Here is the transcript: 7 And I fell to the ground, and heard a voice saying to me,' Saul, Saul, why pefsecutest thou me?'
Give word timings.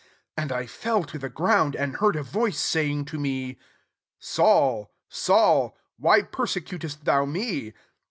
7 0.35 0.49
And 0.49 0.51
I 0.51 0.65
fell 0.65 1.03
to 1.03 1.19
the 1.19 1.29
ground, 1.29 1.75
and 1.75 1.97
heard 1.97 2.15
a 2.15 2.23
voice 2.23 2.57
saying 2.57 3.05
to 3.05 3.19
me,' 3.19 3.59
Saul, 4.35 4.89
Saul, 5.07 5.77
why 5.99 6.23
pefsecutest 6.23 7.03
thou 7.03 7.25
me?' 7.25 7.73